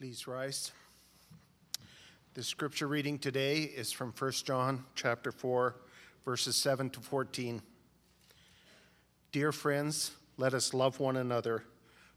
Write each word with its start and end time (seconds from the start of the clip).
Please 0.00 0.26
rise. 0.26 0.72
The 2.32 2.42
scripture 2.42 2.86
reading 2.86 3.18
today 3.18 3.64
is 3.64 3.92
from 3.92 4.14
1 4.18 4.32
John 4.46 4.86
chapter 4.94 5.30
4 5.30 5.76
verses 6.24 6.56
7 6.56 6.88
to 6.88 7.00
14. 7.00 7.60
Dear 9.30 9.52
friends, 9.52 10.12
let 10.38 10.54
us 10.54 10.72
love 10.72 11.00
one 11.00 11.18
another, 11.18 11.64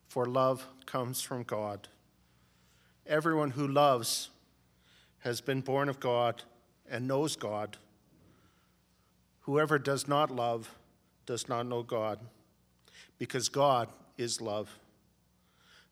for 0.08 0.26
love 0.26 0.66
comes 0.86 1.20
from 1.20 1.44
God. 1.44 1.90
Everyone 3.06 3.52
who 3.52 3.68
loves 3.68 4.30
has 5.20 5.42
been 5.42 5.60
born 5.60 5.90
of 5.90 6.00
God 6.00 6.42
and 6.90 7.06
knows 7.06 7.36
God. 7.36 7.76
Whoever 9.42 9.78
does 9.78 10.08
not 10.08 10.32
love 10.32 10.74
does 11.26 11.50
not 11.50 11.66
know 11.66 11.84
God, 11.84 12.20
because 13.18 13.50
God 13.50 13.90
is 14.18 14.40
love. 14.40 14.80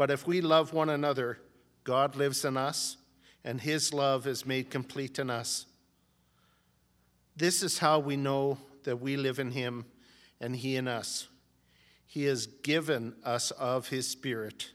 but 0.00 0.10
if 0.10 0.26
we 0.26 0.40
love 0.40 0.72
one 0.72 0.88
another, 0.88 1.36
God 1.84 2.16
lives 2.16 2.46
in 2.46 2.56
us, 2.56 2.96
and 3.44 3.60
his 3.60 3.92
love 3.92 4.26
is 4.26 4.46
made 4.46 4.70
complete 4.70 5.18
in 5.18 5.28
us. 5.28 5.66
This 7.36 7.62
is 7.62 7.80
how 7.80 7.98
we 7.98 8.16
know 8.16 8.56
that 8.84 8.98
we 8.98 9.18
live 9.18 9.38
in 9.38 9.50
him 9.50 9.84
and 10.40 10.56
he 10.56 10.76
in 10.76 10.88
us. 10.88 11.28
He 12.06 12.24
has 12.24 12.46
given 12.46 13.14
us 13.26 13.50
of 13.50 13.90
his 13.90 14.08
Spirit, 14.08 14.70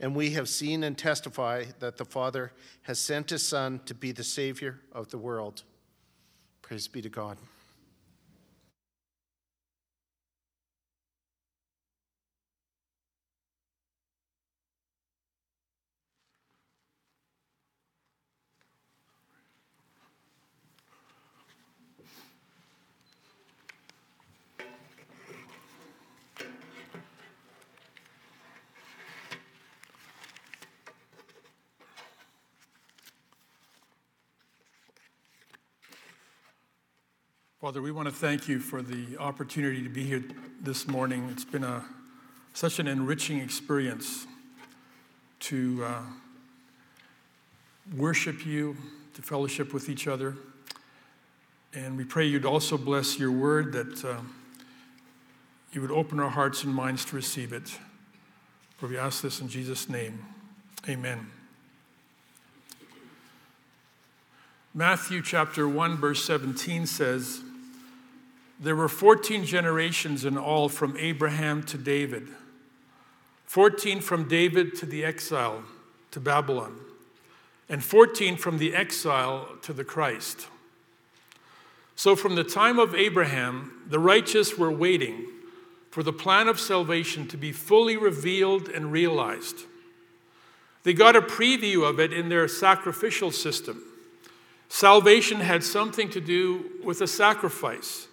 and 0.00 0.16
we 0.16 0.30
have 0.30 0.48
seen 0.48 0.84
and 0.84 0.96
testify 0.96 1.64
that 1.80 1.98
the 1.98 2.06
Father 2.06 2.52
has 2.84 2.98
sent 2.98 3.28
his 3.28 3.46
Son 3.46 3.82
to 3.84 3.94
be 3.94 4.10
the 4.10 4.24
Savior 4.24 4.80
of 4.90 5.10
the 5.10 5.18
world. 5.18 5.64
Praise 6.62 6.88
be 6.88 7.02
to 7.02 7.10
God. 7.10 7.36
Father, 37.60 37.82
we 37.82 37.92
want 37.92 38.08
to 38.08 38.14
thank 38.14 38.48
you 38.48 38.58
for 38.58 38.80
the 38.80 39.18
opportunity 39.18 39.82
to 39.82 39.90
be 39.90 40.02
here 40.02 40.24
this 40.62 40.88
morning. 40.88 41.28
It's 41.30 41.44
been 41.44 41.62
a, 41.62 41.84
such 42.54 42.78
an 42.78 42.88
enriching 42.88 43.38
experience 43.38 44.26
to 45.40 45.84
uh, 45.84 46.00
worship 47.98 48.46
you, 48.46 48.78
to 49.12 49.20
fellowship 49.20 49.74
with 49.74 49.90
each 49.90 50.08
other. 50.08 50.36
And 51.74 51.98
we 51.98 52.04
pray 52.04 52.24
you'd 52.24 52.46
also 52.46 52.78
bless 52.78 53.18
your 53.18 53.30
word, 53.30 53.74
that 53.74 54.06
uh, 54.06 54.20
you 55.74 55.82
would 55.82 55.90
open 55.90 56.18
our 56.18 56.30
hearts 56.30 56.64
and 56.64 56.74
minds 56.74 57.04
to 57.04 57.16
receive 57.16 57.52
it. 57.52 57.76
For 58.78 58.86
we 58.86 58.96
ask 58.96 59.20
this 59.20 59.42
in 59.42 59.50
Jesus' 59.50 59.86
name. 59.86 60.24
Amen. 60.88 61.26
Matthew 64.72 65.20
chapter 65.20 65.68
1, 65.68 65.98
verse 65.98 66.24
17 66.24 66.86
says, 66.86 67.42
there 68.60 68.76
were 68.76 68.88
14 68.88 69.46
generations 69.46 70.26
in 70.26 70.36
all 70.36 70.68
from 70.68 70.94
Abraham 70.98 71.62
to 71.64 71.78
David, 71.78 72.28
14 73.46 74.02
from 74.02 74.28
David 74.28 74.74
to 74.76 74.86
the 74.86 75.02
exile 75.02 75.64
to 76.10 76.20
Babylon, 76.20 76.78
and 77.70 77.82
14 77.82 78.36
from 78.36 78.58
the 78.58 78.74
exile 78.74 79.48
to 79.62 79.72
the 79.72 79.84
Christ. 79.84 80.46
So, 81.96 82.14
from 82.14 82.34
the 82.34 82.44
time 82.44 82.78
of 82.78 82.94
Abraham, 82.94 83.82
the 83.88 83.98
righteous 83.98 84.58
were 84.58 84.70
waiting 84.70 85.26
for 85.90 86.02
the 86.02 86.12
plan 86.12 86.46
of 86.46 86.60
salvation 86.60 87.26
to 87.28 87.36
be 87.36 87.52
fully 87.52 87.96
revealed 87.96 88.68
and 88.68 88.92
realized. 88.92 89.64
They 90.82 90.92
got 90.94 91.16
a 91.16 91.22
preview 91.22 91.88
of 91.88 91.98
it 91.98 92.12
in 92.12 92.28
their 92.28 92.46
sacrificial 92.46 93.30
system. 93.30 93.82
Salvation 94.68 95.40
had 95.40 95.64
something 95.64 96.08
to 96.10 96.20
do 96.20 96.70
with 96.84 97.00
a 97.00 97.06
sacrifice. 97.06 98.06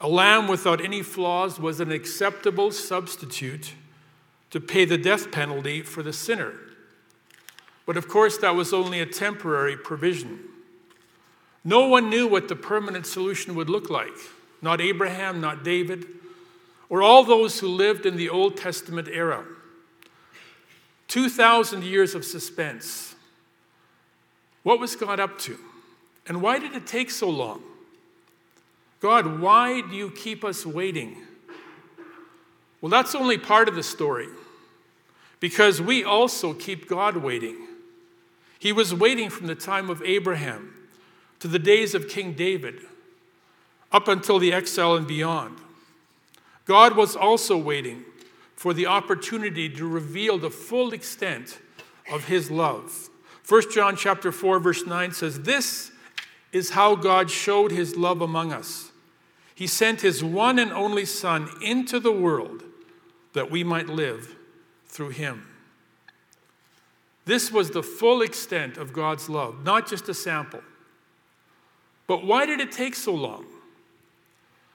A 0.00 0.08
lamb 0.08 0.46
without 0.46 0.84
any 0.84 1.02
flaws 1.02 1.58
was 1.58 1.80
an 1.80 1.90
acceptable 1.90 2.70
substitute 2.70 3.72
to 4.50 4.60
pay 4.60 4.84
the 4.84 4.98
death 4.98 5.30
penalty 5.32 5.82
for 5.82 6.02
the 6.02 6.12
sinner. 6.12 6.52
But 7.86 7.96
of 7.96 8.08
course, 8.08 8.36
that 8.38 8.54
was 8.54 8.72
only 8.72 9.00
a 9.00 9.06
temporary 9.06 9.76
provision. 9.76 10.40
No 11.64 11.88
one 11.88 12.10
knew 12.10 12.28
what 12.28 12.48
the 12.48 12.56
permanent 12.56 13.06
solution 13.06 13.54
would 13.54 13.70
look 13.70 13.88
like. 13.88 14.16
Not 14.60 14.80
Abraham, 14.80 15.40
not 15.40 15.64
David, 15.64 16.06
or 16.88 17.02
all 17.02 17.24
those 17.24 17.60
who 17.60 17.68
lived 17.68 18.06
in 18.06 18.16
the 18.16 18.28
Old 18.28 18.56
Testament 18.56 19.08
era. 19.08 19.44
2,000 21.08 21.84
years 21.84 22.14
of 22.14 22.24
suspense. 22.24 23.14
What 24.62 24.80
was 24.80 24.96
God 24.96 25.20
up 25.20 25.38
to? 25.40 25.58
And 26.26 26.42
why 26.42 26.58
did 26.58 26.74
it 26.74 26.86
take 26.86 27.10
so 27.10 27.28
long? 27.30 27.62
God, 29.00 29.40
why 29.40 29.82
do 29.82 29.94
you 29.94 30.10
keep 30.10 30.44
us 30.44 30.64
waiting? 30.64 31.18
Well, 32.80 32.90
that's 32.90 33.14
only 33.14 33.38
part 33.38 33.68
of 33.68 33.74
the 33.74 33.82
story 33.82 34.28
because 35.40 35.80
we 35.80 36.04
also 36.04 36.52
keep 36.54 36.88
God 36.88 37.16
waiting. 37.16 37.56
He 38.58 38.72
was 38.72 38.94
waiting 38.94 39.30
from 39.30 39.46
the 39.46 39.54
time 39.54 39.90
of 39.90 40.02
Abraham 40.02 40.72
to 41.40 41.48
the 41.48 41.58
days 41.58 41.94
of 41.94 42.08
King 42.08 42.32
David, 42.32 42.80
up 43.92 44.08
until 44.08 44.38
the 44.38 44.52
exile 44.52 44.96
and 44.96 45.06
beyond. 45.06 45.58
God 46.64 46.96
was 46.96 47.14
also 47.14 47.56
waiting 47.56 48.04
for 48.56 48.72
the 48.72 48.86
opportunity 48.86 49.68
to 49.68 49.86
reveal 49.86 50.38
the 50.38 50.50
full 50.50 50.92
extent 50.92 51.58
of 52.10 52.24
his 52.24 52.50
love. 52.50 53.10
1 53.46 53.70
John 53.72 53.96
chapter 53.96 54.32
4 54.32 54.58
verse 54.58 54.86
9 54.86 55.12
says 55.12 55.42
this 55.42 55.92
is 56.56 56.70
how 56.70 56.94
God 56.94 57.30
showed 57.30 57.70
his 57.70 57.96
love 57.96 58.22
among 58.22 58.52
us. 58.52 58.90
He 59.54 59.66
sent 59.66 60.00
his 60.00 60.24
one 60.24 60.58
and 60.58 60.72
only 60.72 61.04
Son 61.04 61.48
into 61.62 62.00
the 62.00 62.12
world 62.12 62.62
that 63.34 63.50
we 63.50 63.62
might 63.62 63.88
live 63.88 64.34
through 64.86 65.10
him. 65.10 65.46
This 67.26 67.52
was 67.52 67.70
the 67.70 67.82
full 67.82 68.22
extent 68.22 68.76
of 68.78 68.92
God's 68.92 69.28
love, 69.28 69.64
not 69.64 69.88
just 69.88 70.08
a 70.08 70.14
sample. 70.14 70.62
But 72.06 72.24
why 72.24 72.46
did 72.46 72.60
it 72.60 72.72
take 72.72 72.94
so 72.94 73.14
long? 73.14 73.44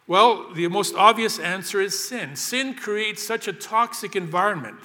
Well, 0.05 0.53
the 0.53 0.67
most 0.67 0.93
obvious 0.95 1.39
answer 1.39 1.79
is 1.79 2.07
sin. 2.07 2.35
Sin 2.35 2.73
creates 2.73 3.25
such 3.25 3.47
a 3.47 3.53
toxic 3.53 4.15
environment 4.15 4.79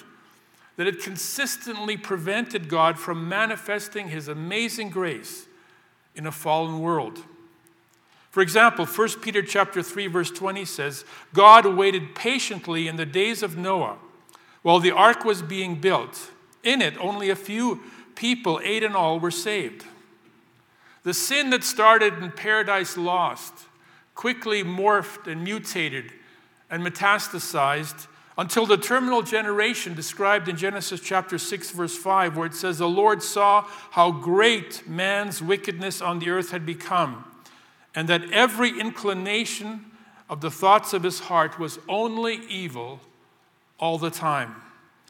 that 0.77 0.87
it 0.87 1.03
consistently 1.03 1.97
prevented 1.97 2.69
God 2.69 2.99
from 2.99 3.29
manifesting 3.29 4.09
his 4.09 4.29
amazing 4.29 4.91
grace 4.91 5.46
in 6.17 6.27
a 6.27 6.33
fallen 6.33 6.81
world. 6.81 7.23
For 8.31 8.43
example, 8.43 8.85
1 8.85 9.21
Peter 9.21 9.43
chapter 9.43 9.83
3 9.83 10.09
verse 10.09 10.31
20 10.31 10.65
says, 10.65 11.05
God 11.33 11.65
waited 11.65 12.15
patiently 12.15 12.89
in 12.89 12.97
the 12.97 13.07
days 13.07 13.43
of 13.43 13.57
Noah 13.57 13.97
while 14.63 14.81
the 14.81 14.91
ark 14.91 15.25
was 15.25 15.43
being 15.43 15.81
built. 15.81 16.31
In 16.63 16.83
it, 16.83 16.99
only 16.99 17.31
a 17.31 17.37
few 17.37 17.83
people, 18.15 18.61
eight 18.65 18.83
in 18.83 18.95
all, 18.95 19.21
were 19.21 19.31
saved. 19.31 19.85
The 21.05 21.15
sin 21.15 21.51
that 21.51 21.63
started 21.63 22.15
in 22.15 22.33
paradise 22.33 22.97
lost 22.97 23.55
quickly 24.17 24.65
morphed 24.65 25.31
and 25.31 25.45
mutated 25.45 26.13
and 26.69 26.83
metastasized 26.83 28.09
until 28.39 28.67
the 28.67 28.77
terminal 28.77 29.23
generation 29.23 29.95
described 29.95 30.49
in 30.49 30.57
Genesis 30.57 31.01
chapter 31.01 31.39
6, 31.39 31.71
verse 31.71 31.97
5, 31.97 32.37
where 32.37 32.47
it 32.47 32.55
says, 32.55 32.79
The 32.79 32.89
Lord 32.89 33.23
saw 33.23 33.63
how 33.93 34.11
great 34.11 34.87
man's 34.87 35.43
wickedness 35.43 36.03
on 36.03 36.19
the 36.19 36.29
earth 36.29 36.51
had 36.51 36.67
become, 36.67 37.25
and 37.95 38.09
that 38.09 38.31
every 38.33 38.79
inclination 38.79 39.87
of 40.29 40.43
the 40.43 40.51
thoughts 40.51 40.93
of 40.93 41.03
his 41.03 41.21
heart 41.21 41.59
was 41.59 41.79
only 41.89 42.41
evil 42.49 43.01
all 43.79 43.97
the 43.97 44.11
time. 44.11 44.55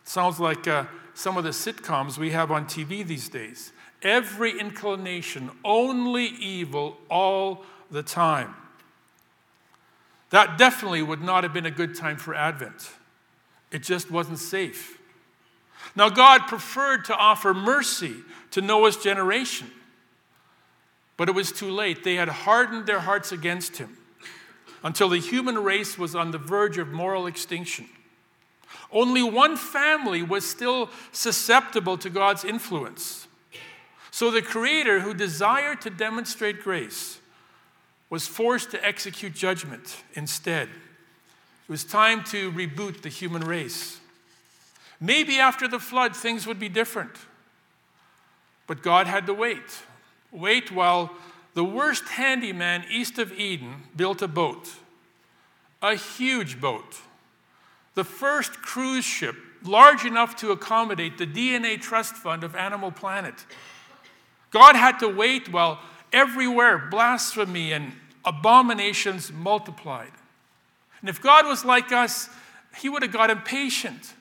Sounds 0.05 0.38
like 0.38 0.69
uh, 0.69 0.84
some 1.14 1.37
of 1.37 1.43
the 1.43 1.50
sitcoms 1.50 2.19
we 2.19 2.31
have 2.31 2.52
on 2.52 2.67
TV 2.67 3.05
these 3.05 3.28
days. 3.28 3.73
Every 4.02 4.58
inclination, 4.61 5.50
only 5.64 6.26
evil 6.26 6.99
all 7.11 7.64
the 7.90 8.05
time. 8.05 8.55
That 10.31 10.58
definitely 10.58 11.02
would 11.02 11.23
not 11.23 11.43
have 11.43 11.52
been 11.52 11.67
a 11.67 11.70
good 11.73 11.96
time 11.96 12.19
for 12.19 12.34
Advent. 12.34 12.90
It 13.76 13.82
just 13.82 14.11
wasn't 14.11 14.38
safe. 14.38 14.99
Now, 15.94 16.08
God 16.08 16.49
preferred 16.49 17.05
to 17.05 17.14
offer 17.14 17.52
mercy 17.52 18.14
to 18.52 18.62
Noah's 18.62 18.96
generation, 18.96 19.70
but 21.19 21.28
it 21.28 21.34
was 21.34 21.52
too 21.52 21.70
late. 21.70 22.02
They 22.02 22.14
had 22.14 22.31
hardened 22.31 22.87
their 22.87 23.00
hearts 23.00 23.32
against 23.32 23.76
him 23.76 23.99
until 24.82 25.11
the 25.11 25.19
human 25.19 25.58
race 25.58 25.99
was 25.99 26.14
on 26.14 26.31
the 26.31 26.38
verge 26.38 26.78
of 26.78 26.88
moral 26.88 27.26
extinction. 27.26 27.87
Only 28.90 29.23
one 29.23 29.58
family 29.58 30.23
was 30.23 30.49
still 30.49 30.88
susceptible 31.12 31.99
to 31.99 32.08
God's 32.08 32.46
influence. 32.46 33.28
So 34.11 34.31
the 34.31 34.40
Creator, 34.40 35.00
who 35.00 35.12
desired 35.12 35.82
to 35.82 35.90
demonstrate 35.90 36.62
grace, 36.62 37.20
was 38.08 38.26
forced 38.26 38.70
to 38.70 38.82
execute 38.82 39.34
judgment 39.34 40.02
instead. 40.14 40.70
It 41.68 41.72
was 41.72 41.82
time 41.82 42.22
to 42.24 42.52
reboot 42.52 43.02
the 43.02 43.08
human 43.08 43.42
race. 43.42 43.98
Maybe 45.00 45.38
after 45.38 45.66
the 45.66 45.80
flood, 45.80 46.14
things 46.14 46.46
would 46.46 46.60
be 46.60 46.68
different. 46.68 47.12
But 48.68 48.82
God 48.82 49.08
had 49.08 49.26
to 49.26 49.34
wait. 49.34 49.82
Wait 50.30 50.70
while 50.70 51.10
the 51.54 51.64
worst 51.64 52.04
handyman 52.04 52.84
east 52.88 53.18
of 53.18 53.32
Eden 53.32 53.82
built 53.96 54.22
a 54.22 54.28
boat, 54.28 54.68
a 55.82 55.96
huge 55.96 56.60
boat, 56.60 57.00
the 57.94 58.04
first 58.04 58.62
cruise 58.62 59.04
ship 59.04 59.34
large 59.64 60.04
enough 60.04 60.36
to 60.36 60.52
accommodate 60.52 61.18
the 61.18 61.26
DNA 61.26 61.80
trust 61.80 62.14
fund 62.14 62.44
of 62.44 62.54
Animal 62.54 62.92
Planet. 62.92 63.44
God 64.50 64.76
had 64.76 64.98
to 65.00 65.08
wait 65.08 65.50
while 65.50 65.80
everywhere 66.12 66.78
blasphemy 66.78 67.72
and 67.72 67.92
abominations 68.24 69.32
multiplied. 69.32 70.12
And 71.00 71.08
if 71.08 71.20
God 71.20 71.46
was 71.46 71.64
like 71.64 71.93
us, 71.93 72.28
he 72.78 72.88
would 72.88 73.02
have 73.02 73.12
got 73.12 73.31
impatient. 73.31 74.14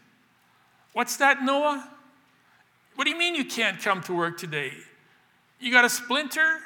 What's 0.93 1.17
that, 1.17 1.43
Noah? 1.43 1.89
What 2.95 3.03
do 3.03 3.09
you 3.09 3.17
mean 3.17 3.35
you 3.35 3.45
can't 3.45 3.81
come 3.81 4.01
to 4.03 4.13
work 4.15 4.37
today? 4.37 4.71
You 5.59 5.71
got 5.71 5.85
a 5.85 5.89
splinter 5.89 6.59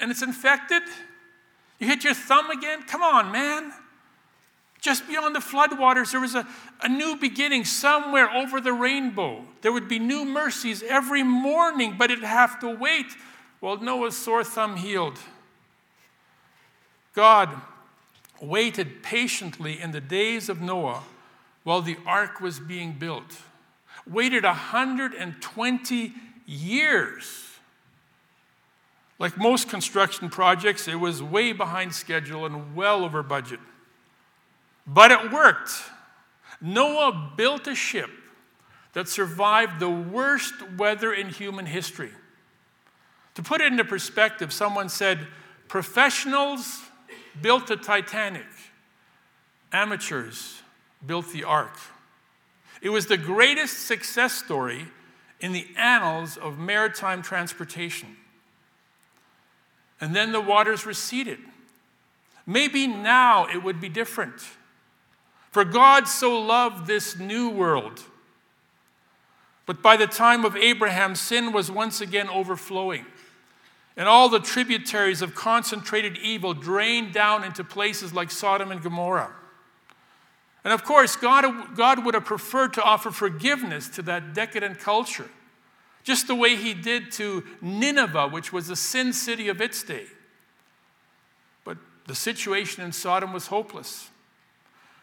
and 0.00 0.10
it's 0.10 0.22
infected? 0.22 0.82
You 1.78 1.86
hit 1.86 2.04
your 2.04 2.14
thumb 2.14 2.50
again? 2.50 2.82
Come 2.82 3.02
on, 3.02 3.30
man. 3.32 3.72
Just 4.80 5.08
beyond 5.08 5.34
the 5.34 5.40
floodwaters, 5.40 6.10
there 6.10 6.20
was 6.20 6.34
a, 6.34 6.46
a 6.82 6.88
new 6.88 7.16
beginning 7.16 7.64
somewhere 7.64 8.30
over 8.30 8.60
the 8.60 8.72
rainbow. 8.72 9.44
There 9.62 9.72
would 9.72 9.88
be 9.88 9.98
new 9.98 10.24
mercies 10.24 10.82
every 10.82 11.22
morning, 11.22 11.96
but 11.98 12.10
it'd 12.10 12.24
have 12.24 12.60
to 12.60 12.68
wait 12.68 13.06
while 13.60 13.78
Noah's 13.78 14.16
sore 14.16 14.44
thumb 14.44 14.76
healed. 14.76 15.18
God 17.14 17.48
waited 18.48 19.02
patiently 19.02 19.80
in 19.80 19.92
the 19.92 20.00
days 20.00 20.48
of 20.48 20.60
Noah 20.60 21.02
while 21.62 21.82
the 21.82 21.96
ark 22.06 22.40
was 22.40 22.60
being 22.60 22.92
built. 22.92 23.38
Waited 24.06 24.44
120 24.44 26.12
years. 26.46 27.44
Like 29.18 29.38
most 29.38 29.68
construction 29.68 30.28
projects, 30.28 30.88
it 30.88 30.96
was 30.96 31.22
way 31.22 31.52
behind 31.52 31.94
schedule 31.94 32.44
and 32.44 32.74
well 32.74 33.04
over 33.04 33.22
budget. 33.22 33.60
But 34.86 35.10
it 35.10 35.32
worked. 35.32 35.70
Noah 36.60 37.32
built 37.36 37.66
a 37.66 37.74
ship 37.74 38.10
that 38.92 39.08
survived 39.08 39.80
the 39.80 39.90
worst 39.90 40.54
weather 40.76 41.12
in 41.12 41.28
human 41.28 41.66
history. 41.66 42.10
To 43.34 43.42
put 43.42 43.60
it 43.60 43.66
into 43.66 43.84
perspective, 43.84 44.52
someone 44.52 44.88
said 44.88 45.26
professionals 45.68 46.80
built 47.40 47.66
the 47.66 47.76
Titanic, 47.76 48.46
amateurs 49.72 50.62
built 51.06 51.32
the 51.32 51.44
ark. 51.44 51.76
It 52.80 52.90
was 52.90 53.06
the 53.06 53.16
greatest 53.16 53.86
success 53.86 54.32
story 54.32 54.88
in 55.40 55.52
the 55.52 55.66
annals 55.76 56.36
of 56.36 56.58
maritime 56.58 57.22
transportation. 57.22 58.16
And 60.00 60.14
then 60.14 60.32
the 60.32 60.40
waters 60.40 60.86
receded. 60.86 61.38
Maybe 62.46 62.86
now 62.86 63.46
it 63.46 63.62
would 63.62 63.80
be 63.80 63.88
different. 63.88 64.34
For 65.50 65.64
God 65.64 66.08
so 66.08 66.38
loved 66.38 66.86
this 66.86 67.18
new 67.18 67.48
world. 67.48 68.02
But 69.66 69.82
by 69.82 69.96
the 69.96 70.06
time 70.06 70.44
of 70.44 70.56
Abraham, 70.56 71.14
sin 71.14 71.52
was 71.52 71.70
once 71.70 72.00
again 72.00 72.28
overflowing. 72.28 73.06
And 73.96 74.08
all 74.08 74.28
the 74.28 74.40
tributaries 74.40 75.22
of 75.22 75.34
concentrated 75.34 76.18
evil 76.18 76.52
drained 76.52 77.12
down 77.12 77.44
into 77.44 77.62
places 77.62 78.12
like 78.12 78.30
Sodom 78.30 78.72
and 78.72 78.82
Gomorrah. 78.82 79.32
And 80.64 80.72
of 80.72 80.82
course, 80.82 81.14
God, 81.14 81.76
God 81.76 82.04
would 82.04 82.14
have 82.14 82.24
preferred 82.24 82.72
to 82.74 82.82
offer 82.82 83.10
forgiveness 83.10 83.88
to 83.90 84.02
that 84.02 84.34
decadent 84.34 84.80
culture, 84.80 85.28
just 86.02 86.26
the 86.26 86.34
way 86.34 86.56
He 86.56 86.74
did 86.74 87.12
to 87.12 87.44
Nineveh, 87.60 88.28
which 88.28 88.52
was 88.52 88.66
the 88.68 88.76
sin 88.76 89.12
city 89.12 89.48
of 89.48 89.60
its 89.60 89.82
day. 89.82 90.06
But 91.64 91.78
the 92.06 92.14
situation 92.14 92.82
in 92.82 92.92
Sodom 92.92 93.32
was 93.32 93.48
hopeless. 93.48 94.10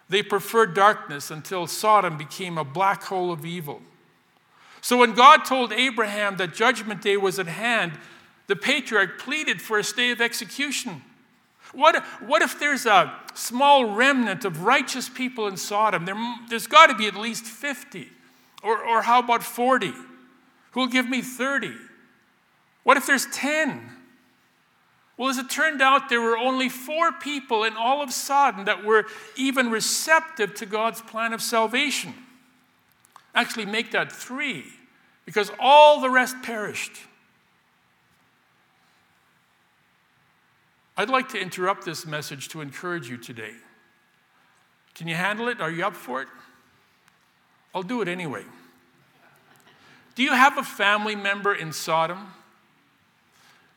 They 0.10 0.24
preferred 0.24 0.74
darkness 0.74 1.32
until 1.32 1.68
Sodom 1.68 2.18
became 2.18 2.58
a 2.58 2.66
black 2.66 3.04
hole 3.04 3.32
of 3.32 3.46
evil. 3.46 3.82
So 4.82 4.98
when 4.98 5.14
God 5.14 5.46
told 5.46 5.72
Abraham 5.72 6.38
that 6.38 6.56
judgment 6.56 7.02
day 7.02 7.16
was 7.16 7.40
at 7.40 7.48
hand, 7.48 7.94
the 8.48 8.56
patriarch 8.56 9.20
pleaded 9.20 9.62
for 9.62 9.80
a 9.80 9.84
stay 9.84 10.12
of 10.12 10.22
execution. 10.22 11.02
What, 11.74 12.04
what 12.26 12.42
if 12.42 12.60
there's 12.60 12.86
a 12.86 13.14
small 13.34 13.86
remnant 13.86 14.44
of 14.46 14.64
righteous 14.64 15.08
people 15.08 15.48
in 15.48 15.58
Sodom? 15.58 16.06
There, 16.06 16.16
has 16.50 16.68
got 16.68 16.88
to 16.88 16.96
be 16.96 17.08
at 17.08 17.16
least 17.16 17.46
50. 17.46 18.10
Or, 18.64 18.84
or 18.84 19.02
how 19.04 19.20
about 19.20 19.44
40? 19.44 19.94
Who'll 20.72 20.88
give 20.88 21.10
me 21.10 21.22
30? 21.22 21.74
What 22.84 22.98
if 22.98 23.06
there's 23.06 23.26
10? 23.28 23.90
Well, 25.18 25.30
as 25.30 25.38
it 25.38 25.50
turned 25.50 25.82
out, 25.82 26.10
there 26.10 26.22
were 26.22 26.38
only 26.38 26.68
four 26.68 27.12
people 27.12 27.64
in 27.64 27.78
all 27.78 28.02
of 28.02 28.12
Sodom 28.12 28.66
that 28.66 28.84
were 28.84 29.06
even 29.36 29.70
receptive 29.70 30.56
to 30.56 30.66
God's 30.66 31.02
plan 31.02 31.34
of 31.34 31.42
salvation. 31.42 32.14
Actually, 33.36 33.66
make 33.66 33.92
that 33.92 34.12
three, 34.12 34.66
because 35.26 35.52
all 35.60 36.02
the 36.02 36.10
rest 36.10 36.36
perished. 36.42 36.94
I'd 41.02 41.10
like 41.10 41.30
to 41.30 41.42
interrupt 41.42 41.84
this 41.84 42.06
message 42.06 42.50
to 42.50 42.62
encourage 42.62 43.10
you 43.10 43.18
today. 43.18 43.54
Can 44.94 45.08
you 45.08 45.16
handle 45.16 45.48
it? 45.48 45.60
Are 45.60 45.72
you 45.72 45.84
up 45.84 45.96
for 45.96 46.22
it? 46.22 46.28
I'll 47.74 47.82
do 47.82 48.04
it 48.04 48.08
anyway. 48.08 48.44
Do 50.14 50.22
you 50.22 50.32
have 50.32 50.60
a 50.60 50.64
family 50.64 51.16
member 51.16 51.56
in 51.56 51.74
Sodom? 51.74 52.28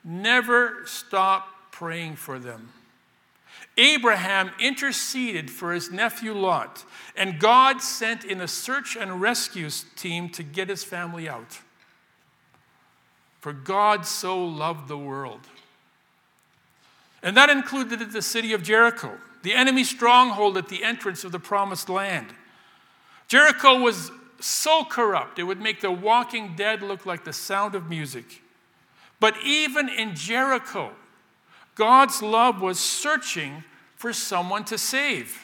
Never 0.05 0.83
stop 0.85 1.49
praying 1.73 2.17
for 2.17 2.39
them. 2.39 2.75
Abraham 3.79 4.51
interceded 4.61 5.51
for 5.51 5.73
his 5.73 5.91
nephew 5.91 6.35
Lot, 6.35 6.85
and 7.17 7.41
God 7.41 7.81
sent 7.81 8.27
in 8.27 8.43
a 8.43 8.49
search 8.49 8.99
and 8.99 9.19
rescue 9.19 9.71
team 9.97 10.29
to 10.29 10.43
get 10.43 10.69
his 10.69 10.85
family 10.85 11.27
out. 11.27 11.61
For 13.41 13.55
God 13.55 14.05
so 14.05 14.45
loved 14.45 14.89
the 14.89 14.99
world 14.99 15.49
and 17.25 17.35
that 17.39 17.49
included 17.49 18.13
the 18.13 18.23
city 18.23 18.53
of 18.53 18.63
Jericho, 18.63 19.17
the 19.43 19.55
enemy 19.55 19.83
stronghold 19.83 20.59
at 20.59 20.69
the 20.69 20.85
entrance 20.85 21.25
of 21.25 21.33
the 21.33 21.39
promised 21.41 21.89
land. 21.89 22.27
Jericho 23.29 23.81
was 23.81 24.13
so 24.41 24.85
corrupt, 24.85 25.39
it 25.39 25.45
would 25.45 25.61
make 25.61 25.81
the 25.81 25.91
walking 25.91 26.55
dead 26.55 26.83
look 26.83 27.07
like 27.07 27.25
the 27.25 27.33
sound 27.33 27.75
of 27.75 27.89
music. 27.89 28.43
But 29.21 29.35
even 29.43 29.89
in 29.89 30.15
Jericho, 30.15 30.93
God's 31.75 32.21
love 32.21 32.61
was 32.61 32.79
searching 32.79 33.65
for 33.97 34.13
someone 34.13 34.67
to 34.67 34.77
save. 34.77 35.41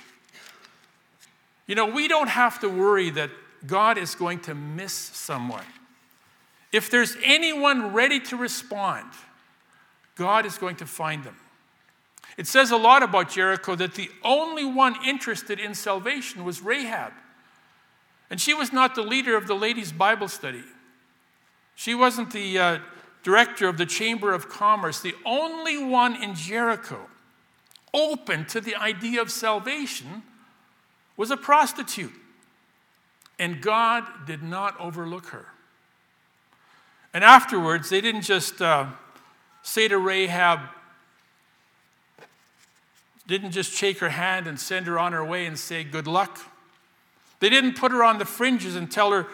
You 1.66 1.76
know, 1.76 1.86
we 1.86 2.08
don't 2.08 2.28
have 2.28 2.60
to 2.60 2.68
worry 2.68 3.08
that 3.10 3.30
God 3.66 3.96
is 3.96 4.14
going 4.14 4.40
to 4.40 4.54
miss 4.54 4.92
someone. 4.92 5.64
If 6.72 6.90
there's 6.90 7.16
anyone 7.24 7.94
ready 7.94 8.20
to 8.20 8.36
respond, 8.36 9.08
God 10.16 10.44
is 10.44 10.58
going 10.58 10.76
to 10.76 10.86
find 10.86 11.24
them. 11.24 11.36
It 12.40 12.46
says 12.46 12.70
a 12.70 12.78
lot 12.78 13.02
about 13.02 13.28
Jericho 13.28 13.74
that 13.74 13.96
the 13.96 14.10
only 14.24 14.64
one 14.64 14.96
interested 15.04 15.60
in 15.60 15.74
salvation 15.74 16.42
was 16.42 16.62
Rahab. 16.62 17.12
And 18.30 18.40
she 18.40 18.54
was 18.54 18.72
not 18.72 18.94
the 18.94 19.02
leader 19.02 19.36
of 19.36 19.46
the 19.46 19.52
ladies' 19.52 19.92
Bible 19.92 20.26
study. 20.26 20.64
She 21.74 21.94
wasn't 21.94 22.32
the 22.32 22.58
uh, 22.58 22.78
director 23.22 23.68
of 23.68 23.76
the 23.76 23.84
Chamber 23.84 24.32
of 24.32 24.48
Commerce. 24.48 25.02
The 25.02 25.14
only 25.26 25.84
one 25.84 26.16
in 26.16 26.34
Jericho 26.34 27.10
open 27.92 28.46
to 28.46 28.62
the 28.62 28.74
idea 28.74 29.20
of 29.20 29.30
salvation 29.30 30.22
was 31.18 31.30
a 31.30 31.36
prostitute. 31.36 32.14
And 33.38 33.60
God 33.60 34.04
did 34.26 34.42
not 34.42 34.80
overlook 34.80 35.26
her. 35.26 35.48
And 37.12 37.22
afterwards, 37.22 37.90
they 37.90 38.00
didn't 38.00 38.22
just 38.22 38.62
uh, 38.62 38.86
say 39.62 39.88
to 39.88 39.98
Rahab, 39.98 40.60
didn't 43.30 43.52
just 43.52 43.72
shake 43.72 44.00
her 44.00 44.10
hand 44.10 44.46
and 44.46 44.60
send 44.60 44.86
her 44.86 44.98
on 44.98 45.12
her 45.12 45.24
way 45.24 45.46
and 45.46 45.58
say, 45.58 45.84
Good 45.84 46.06
luck. 46.06 46.38
They 47.38 47.48
didn't 47.48 47.78
put 47.78 47.92
her 47.92 48.04
on 48.04 48.18
the 48.18 48.26
fringes 48.26 48.76
and 48.76 48.90
tell 48.90 49.12
her, 49.12 49.26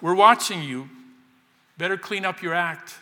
We're 0.00 0.14
watching 0.14 0.62
you. 0.62 0.88
Better 1.76 1.96
clean 1.96 2.24
up 2.24 2.42
your 2.42 2.54
act. 2.54 2.94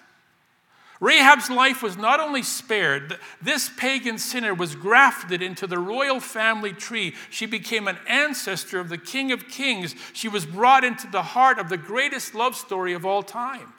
Rahab's 0.98 1.50
life 1.50 1.82
was 1.82 1.98
not 1.98 2.20
only 2.20 2.42
spared, 2.42 3.18
this 3.42 3.70
pagan 3.76 4.16
sinner 4.16 4.54
was 4.54 4.74
grafted 4.74 5.42
into 5.42 5.66
the 5.66 5.78
royal 5.78 6.20
family 6.20 6.72
tree. 6.72 7.14
She 7.28 7.44
became 7.44 7.86
an 7.86 7.98
ancestor 8.08 8.80
of 8.80 8.88
the 8.88 8.96
King 8.96 9.30
of 9.30 9.46
Kings. 9.48 9.94
She 10.14 10.28
was 10.28 10.46
brought 10.46 10.84
into 10.84 11.06
the 11.06 11.22
heart 11.22 11.58
of 11.58 11.68
the 11.68 11.76
greatest 11.76 12.34
love 12.34 12.56
story 12.56 12.94
of 12.94 13.04
all 13.04 13.22
time. 13.22 13.74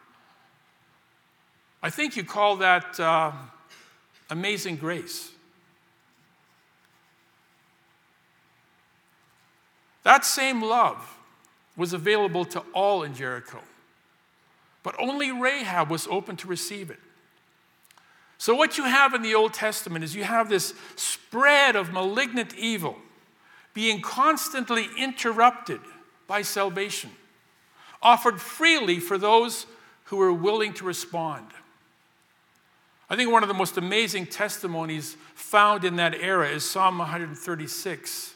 I 1.81 1.89
think 1.89 2.15
you 2.15 2.23
call 2.23 2.57
that 2.57 2.99
uh, 2.99 3.31
amazing 4.29 4.75
grace. 4.75 5.31
That 10.07 10.23
same 10.23 10.61
love 10.61 11.17
was 11.75 11.91
available 11.91 12.45
to 12.45 12.61
all 12.73 13.03
in 13.03 13.13
Jericho, 13.13 13.59
but 14.81 14.95
only 14.97 15.33
Rahab 15.33 15.89
was 15.89 16.07
open 16.07 16.37
to 16.37 16.47
receive 16.47 16.89
it. 16.89 16.99
So, 18.37 18.55
what 18.55 18.77
you 18.77 18.85
have 18.85 19.13
in 19.13 19.21
the 19.21 19.35
Old 19.35 19.53
Testament 19.53 20.05
is 20.05 20.15
you 20.15 20.23
have 20.23 20.47
this 20.47 20.73
spread 20.95 21.75
of 21.75 21.91
malignant 21.91 22.55
evil 22.55 22.95
being 23.73 23.99
constantly 23.99 24.87
interrupted 24.97 25.81
by 26.25 26.41
salvation, 26.41 27.09
offered 28.01 28.39
freely 28.39 29.01
for 29.01 29.17
those 29.17 29.65
who 30.05 30.21
are 30.21 30.31
willing 30.31 30.71
to 30.75 30.85
respond. 30.85 31.47
I 33.09 33.17
think 33.17 33.29
one 33.29 33.43
of 33.43 33.49
the 33.49 33.53
most 33.53 33.75
amazing 33.75 34.27
testimonies 34.27 35.17
found 35.35 35.83
in 35.83 35.97
that 35.97 36.15
era 36.15 36.47
is 36.47 36.63
Psalm 36.63 36.97
136. 36.97 38.35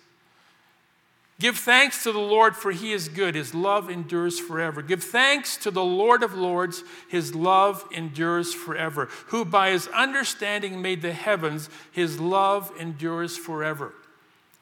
Give 1.42 1.58
thanks 1.58 2.04
to 2.04 2.12
the 2.12 2.20
Lord, 2.20 2.56
for 2.56 2.72
he 2.72 2.94
is 2.94 3.10
good. 3.10 3.34
His 3.34 3.56
love 3.56 3.90
endures 3.90 4.40
forever. 4.40 4.84
Give 4.84 5.04
thanks 5.04 5.58
to 5.58 5.72
the 5.72 5.84
Lord 5.84 6.22
of 6.22 6.36
Lords. 6.36 6.84
His 7.10 7.34
love 7.34 7.84
endures 7.92 8.54
forever. 8.54 9.10
Who 9.30 9.44
by 9.44 9.72
his 9.72 9.88
understanding 9.88 10.84
made 10.84 11.02
the 11.02 11.14
heavens. 11.14 11.68
His 11.92 12.20
love 12.20 12.72
endures 12.80 13.38
forever. 13.38 13.96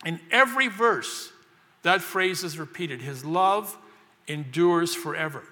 In 0.06 0.22
every 0.32 0.70
verse, 0.70 1.34
that 1.82 2.00
phrase 2.00 2.46
is 2.46 2.58
repeated 2.58 3.02
His 3.02 3.26
love 3.26 3.78
endures 4.26 4.96
forever. 4.96 5.44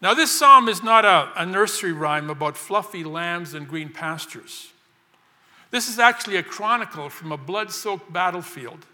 Now, 0.00 0.14
this 0.14 0.30
psalm 0.30 0.68
is 0.68 0.80
not 0.80 1.04
a, 1.04 1.32
a 1.34 1.44
nursery 1.44 1.92
rhyme 1.92 2.30
about 2.30 2.56
fluffy 2.56 3.02
lambs 3.02 3.52
and 3.52 3.66
green 3.66 3.88
pastures. 3.88 4.68
This 5.72 5.88
is 5.88 5.98
actually 5.98 6.36
a 6.36 6.44
chronicle 6.44 7.08
from 7.08 7.32
a 7.32 7.36
blood 7.36 7.72
soaked 7.72 8.12
battlefield 8.12 8.86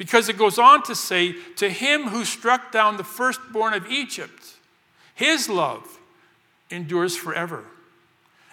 because 0.00 0.30
it 0.30 0.38
goes 0.38 0.58
on 0.58 0.82
to 0.84 0.94
say, 0.94 1.34
To 1.56 1.68
him 1.68 2.04
who 2.04 2.24
struck 2.24 2.72
down 2.72 2.96
the 2.96 3.04
firstborn 3.04 3.74
of 3.74 3.86
Egypt, 3.90 4.54
his 5.14 5.46
love 5.46 5.98
endures 6.70 7.14
forever. 7.14 7.66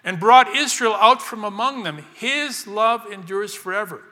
And 0.03 0.19
brought 0.19 0.53
Israel 0.53 0.95
out 0.95 1.21
from 1.21 1.45
among 1.45 1.83
them, 1.83 2.03
his 2.15 2.67
love 2.67 3.09
endures 3.09 3.55
forever. 3.55 4.03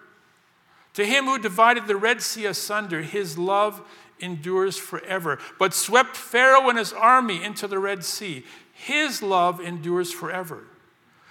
To 0.93 1.03
him 1.03 1.25
who 1.25 1.37
divided 1.37 1.87
the 1.87 1.97
Red 1.97 2.21
Sea 2.21 2.45
asunder, 2.45 3.01
his 3.01 3.37
love 3.37 3.81
endures 4.21 4.77
forever. 4.77 5.37
But 5.59 5.73
swept 5.73 6.15
Pharaoh 6.15 6.69
and 6.69 6.77
his 6.77 6.93
army 6.93 7.43
into 7.43 7.67
the 7.67 7.79
Red 7.79 8.05
Sea, 8.05 8.45
his 8.71 9.21
love 9.21 9.59
endures 9.59 10.13
forever. 10.13 10.63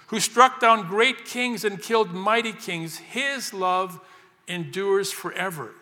Who 0.09 0.19
struck 0.19 0.59
down 0.59 0.87
great 0.87 1.25
kings 1.25 1.65
and 1.65 1.81
killed 1.81 2.13
mighty 2.13 2.53
kings, 2.53 2.97
his 2.99 3.55
love 3.55 3.99
endures 4.47 5.11
forever. 5.11 5.73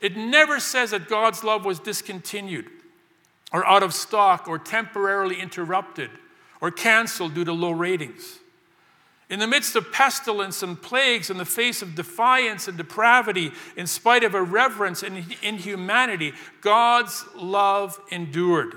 It 0.00 0.16
never 0.16 0.60
says 0.60 0.92
that 0.92 1.08
God's 1.08 1.42
love 1.42 1.64
was 1.64 1.80
discontinued 1.80 2.66
or 3.52 3.66
out 3.66 3.82
of 3.82 3.94
stock 3.94 4.46
or 4.46 4.58
temporarily 4.58 5.40
interrupted 5.40 6.10
or 6.60 6.70
canceled 6.70 7.34
due 7.34 7.44
to 7.44 7.52
low 7.52 7.70
ratings. 7.70 8.38
In 9.30 9.40
the 9.40 9.46
midst 9.46 9.76
of 9.76 9.92
pestilence 9.92 10.62
and 10.62 10.80
plagues, 10.80 11.28
in 11.28 11.36
the 11.36 11.44
face 11.44 11.82
of 11.82 11.94
defiance 11.94 12.66
and 12.66 12.78
depravity, 12.78 13.52
in 13.76 13.86
spite 13.86 14.24
of 14.24 14.34
irreverence 14.34 15.02
and 15.02 15.36
inhumanity, 15.42 16.32
God's 16.62 17.24
love 17.36 18.00
endured. 18.10 18.74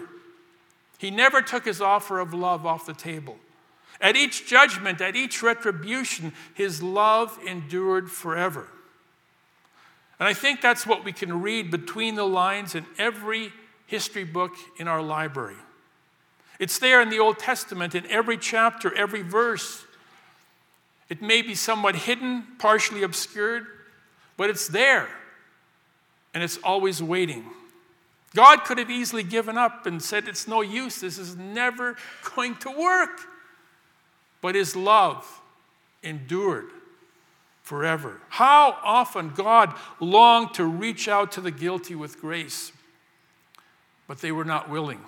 He 0.98 1.10
never 1.10 1.42
took 1.42 1.66
his 1.66 1.82
offer 1.82 2.20
of 2.20 2.34
love 2.34 2.66
off 2.66 2.86
the 2.86 2.94
table. 2.94 3.38
At 4.02 4.16
each 4.16 4.46
judgment, 4.46 5.00
at 5.00 5.16
each 5.16 5.42
retribution, 5.42 6.34
his 6.54 6.84
love 6.84 7.40
endured 7.48 8.12
forever. 8.12 8.68
And 10.22 10.28
I 10.28 10.36
think 10.36 10.62
that's 10.62 10.86
what 10.86 11.04
we 11.04 11.12
can 11.12 11.42
read 11.42 11.72
between 11.72 12.14
the 12.14 12.28
lines 12.28 12.76
in 12.76 12.86
every 13.00 13.52
history 13.88 14.24
book 14.24 14.52
in 14.78 14.88
our 14.88 15.02
library. 15.02 15.56
It's 16.60 16.78
there 16.78 17.02
in 17.02 17.10
the 17.10 17.18
Old 17.18 17.40
Testament, 17.40 17.96
in 17.96 18.06
every 18.06 18.38
chapter, 18.38 18.96
every 18.96 19.24
verse. 19.24 19.84
It 21.10 21.24
may 21.24 21.42
be 21.42 21.56
somewhat 21.56 21.96
hidden, 21.96 22.46
partially 22.60 23.02
obscured, 23.02 23.66
but 24.38 24.52
it's 24.52 24.68
there. 24.68 25.10
And 26.36 26.44
it's 26.44 26.60
always 26.64 27.02
waiting. 27.02 27.44
God 28.36 28.64
could 28.64 28.78
have 28.78 28.92
easily 28.92 29.24
given 29.24 29.58
up 29.58 29.88
and 29.88 30.00
said, 30.00 30.28
It's 30.28 30.48
no 30.48 30.62
use. 30.62 31.02
This 31.02 31.18
is 31.18 31.36
never 31.36 31.98
going 32.36 32.58
to 32.58 32.70
work. 32.70 33.22
But 34.40 34.54
his 34.54 34.76
love 34.76 35.26
endured 36.04 36.68
forever. 37.62 38.22
How 38.30 38.78
often 38.84 39.30
God 39.30 39.74
longed 40.00 40.54
to 40.56 40.66
reach 40.66 41.08
out 41.08 41.32
to 41.34 41.42
the 41.42 41.52
guilty 41.52 41.96
with 41.96 42.20
grace, 42.20 42.72
but 44.08 44.20
they 44.20 44.32
were 44.32 44.46
not 44.46 44.70
willing. 44.70 45.00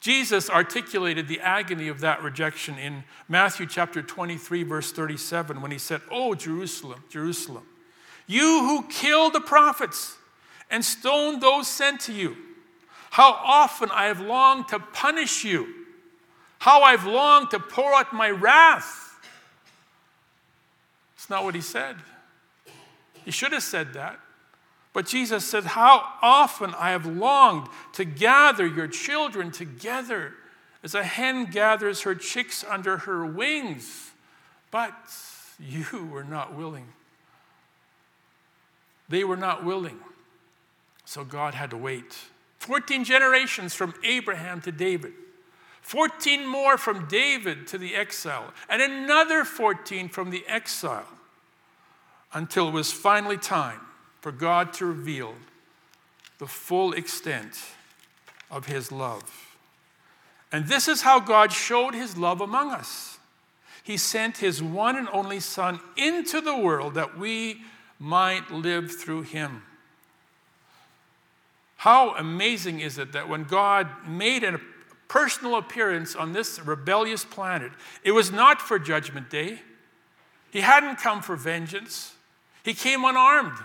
Jesus 0.00 0.50
articulated 0.50 1.28
the 1.28 1.40
agony 1.40 1.86
of 1.86 2.00
that 2.00 2.24
rejection 2.24 2.76
in 2.76 3.04
Matthew 3.28 3.66
chapter 3.66 4.02
23, 4.02 4.64
verse 4.64 4.90
37, 4.90 5.62
when 5.62 5.70
he 5.70 5.78
said, 5.78 6.00
Oh, 6.10 6.34
Jerusalem, 6.34 7.04
Jerusalem, 7.08 7.64
you 8.26 8.42
who 8.42 8.88
killed 8.88 9.32
the 9.32 9.40
prophets 9.40 10.16
and 10.70 10.84
stoned 10.84 11.40
those 11.40 11.68
sent 11.68 12.00
to 12.00 12.12
you, 12.12 12.36
how 13.10 13.30
often 13.44 13.90
I 13.92 14.06
have 14.06 14.20
longed 14.20 14.68
to 14.68 14.80
punish 14.80 15.44
you, 15.44 15.68
how 16.58 16.82
I've 16.82 17.04
longed 17.04 17.50
to 17.52 17.60
pour 17.60 17.94
out 17.94 18.12
my 18.12 18.30
wrath 18.30 19.01
not 21.32 21.42
what 21.42 21.56
he 21.56 21.60
said. 21.60 21.96
He 23.24 23.32
should 23.32 23.52
have 23.52 23.62
said 23.62 23.94
that. 23.94 24.20
But 24.92 25.06
Jesus 25.06 25.44
said, 25.46 25.64
How 25.64 26.04
often 26.20 26.74
I 26.78 26.90
have 26.90 27.06
longed 27.06 27.68
to 27.94 28.04
gather 28.04 28.66
your 28.66 28.86
children 28.86 29.50
together 29.50 30.34
as 30.84 30.94
a 30.94 31.02
hen 31.02 31.46
gathers 31.46 32.02
her 32.02 32.14
chicks 32.14 32.64
under 32.68 32.98
her 32.98 33.24
wings, 33.24 34.10
but 34.70 34.92
you 35.58 36.06
were 36.12 36.24
not 36.24 36.54
willing. 36.54 36.88
They 39.08 39.24
were 39.24 39.36
not 39.36 39.64
willing. 39.64 39.98
So 41.06 41.24
God 41.24 41.54
had 41.54 41.70
to 41.70 41.76
wait. 41.76 42.16
14 42.58 43.04
generations 43.04 43.74
from 43.74 43.94
Abraham 44.04 44.60
to 44.62 44.72
David. 44.72 45.12
14 45.80 46.46
more 46.46 46.76
from 46.76 47.08
David 47.08 47.66
to 47.68 47.78
the 47.78 47.94
exile, 47.94 48.52
and 48.68 48.82
another 48.82 49.44
14 49.44 50.10
from 50.10 50.30
the 50.30 50.44
exile 50.46 51.08
until 52.34 52.68
it 52.68 52.72
was 52.72 52.92
finally 52.92 53.36
time 53.36 53.80
for 54.20 54.32
God 54.32 54.72
to 54.74 54.86
reveal 54.86 55.34
the 56.38 56.46
full 56.46 56.92
extent 56.92 57.60
of 58.50 58.66
his 58.66 58.90
love. 58.90 59.56
And 60.50 60.66
this 60.66 60.86
is 60.86 61.02
how 61.02 61.20
God 61.20 61.52
showed 61.52 61.94
his 61.94 62.16
love 62.16 62.40
among 62.40 62.70
us. 62.70 63.18
He 63.82 63.96
sent 63.96 64.38
his 64.38 64.62
one 64.62 64.96
and 64.96 65.08
only 65.12 65.40
Son 65.40 65.80
into 65.96 66.40
the 66.40 66.56
world 66.56 66.94
that 66.94 67.18
we 67.18 67.62
might 67.98 68.50
live 68.50 68.92
through 68.92 69.22
him. 69.22 69.62
How 71.76 72.14
amazing 72.14 72.80
is 72.80 72.98
it 72.98 73.12
that 73.12 73.28
when 73.28 73.44
God 73.44 73.88
made 74.06 74.44
a 74.44 74.60
personal 75.08 75.56
appearance 75.56 76.14
on 76.14 76.32
this 76.32 76.60
rebellious 76.60 77.24
planet, 77.24 77.72
it 78.04 78.12
was 78.12 78.30
not 78.30 78.62
for 78.62 78.78
Judgment 78.78 79.30
Day. 79.30 79.60
He 80.50 80.60
hadn't 80.60 80.96
come 80.96 81.22
for 81.22 81.34
vengeance. 81.34 82.11
He 82.64 82.74
came 82.74 83.04
unarmed. 83.04 83.58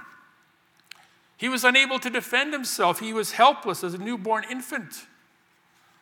He 1.38 1.50
was 1.50 1.64
unable 1.64 2.00
to 2.00 2.10
defend 2.10 2.54
himself. 2.54 3.00
He 3.00 3.14
was 3.14 3.34
helpless 3.34 3.84
as 3.84 3.94
a 3.94 4.00
newborn 4.00 4.44
infant. 4.50 5.06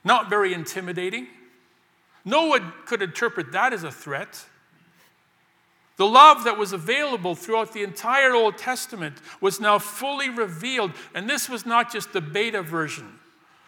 Not 0.03 0.29
very 0.29 0.53
intimidating. 0.53 1.27
No 2.23 2.47
one 2.47 2.73
could 2.85 3.01
interpret 3.01 3.51
that 3.51 3.73
as 3.73 3.83
a 3.83 3.91
threat. 3.91 4.45
The 5.97 6.05
love 6.05 6.43
that 6.43 6.57
was 6.57 6.73
available 6.73 7.35
throughout 7.35 7.73
the 7.73 7.83
entire 7.83 8.33
Old 8.33 8.57
Testament 8.57 9.17
was 9.39 9.59
now 9.59 9.79
fully 9.79 10.29
revealed, 10.29 10.91
and 11.13 11.29
this 11.29 11.49
was 11.49 11.65
not 11.65 11.91
just 11.91 12.13
the 12.13 12.21
beta 12.21 12.61
version. 12.61 13.19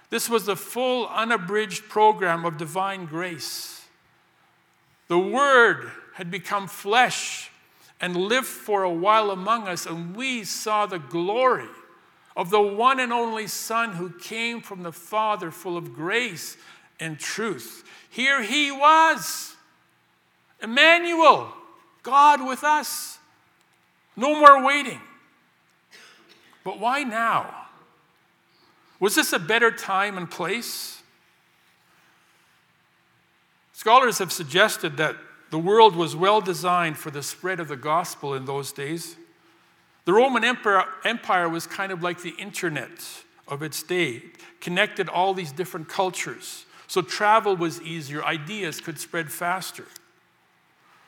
This 0.09 0.29
was 0.29 0.45
the 0.45 0.55
full, 0.55 1.07
unabridged 1.07 1.89
program 1.89 2.45
of 2.45 2.57
divine 2.57 3.05
grace. 3.05 3.85
The 5.07 5.19
Word 5.19 5.91
had 6.15 6.31
become 6.31 6.67
flesh 6.67 7.49
and 7.99 8.15
lived 8.15 8.47
for 8.47 8.83
a 8.83 8.91
while 8.91 9.31
among 9.31 9.67
us, 9.67 9.85
and 9.85 10.15
we 10.15 10.43
saw 10.43 10.85
the 10.85 10.99
glory 10.99 11.67
of 12.35 12.51
the 12.51 12.61
one 12.61 12.99
and 12.99 13.11
only 13.11 13.47
Son 13.47 13.93
who 13.93 14.09
came 14.09 14.61
from 14.61 14.83
the 14.83 14.91
Father, 14.91 15.49
full 15.49 15.75
of 15.75 15.95
grace 15.95 16.55
and 16.99 17.19
truth. 17.19 17.83
Here 18.09 18.43
he 18.43 18.71
was, 18.71 19.55
Emmanuel, 20.61 21.51
God 22.03 22.45
with 22.47 22.63
us. 22.63 23.17
No 24.15 24.39
more 24.39 24.63
waiting. 24.63 25.01
But 26.63 26.79
why 26.79 27.03
now? 27.03 27.67
Was 28.99 29.15
this 29.15 29.33
a 29.33 29.39
better 29.39 29.71
time 29.71 30.17
and 30.17 30.29
place? 30.29 31.01
Scholars 33.73 34.17
have 34.17 34.31
suggested 34.31 34.97
that 34.97 35.15
the 35.49 35.59
world 35.59 35.95
was 35.95 36.15
well 36.15 36.41
designed 36.41 36.97
for 36.97 37.11
the 37.11 37.23
spread 37.23 37.59
of 37.59 37.67
the 37.67 37.77
gospel 37.77 38.33
in 38.33 38.45
those 38.45 38.71
days. 38.71 39.15
The 40.05 40.13
Roman 40.13 40.43
Empire, 40.43 41.49
was 41.49 41.67
kind 41.67 41.91
of 41.91 42.01
like 42.01 42.21
the 42.21 42.33
internet 42.37 42.89
of 43.47 43.61
its 43.61 43.83
day, 43.83 44.23
connected 44.61 45.09
all 45.09 45.33
these 45.33 45.51
different 45.51 45.89
cultures. 45.89 46.65
So 46.87 47.01
travel 47.01 47.55
was 47.55 47.81
easier, 47.81 48.23
ideas 48.23 48.79
could 48.79 48.99
spread 48.99 49.31
faster. 49.31 49.85